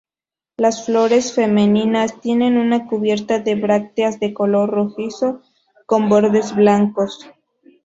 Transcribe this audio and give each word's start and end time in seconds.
Las 0.57 0.83
flores 0.87 1.31
femeninas 1.35 2.19
tienen 2.21 2.57
una 2.57 2.87
cubierta 2.87 3.37
de 3.37 3.53
brácteas 3.53 4.19
de 4.19 4.33
color 4.33 4.71
rojizo 4.71 5.43
con 5.85 6.09
bordes 6.09 6.55
blancos. 6.55 7.19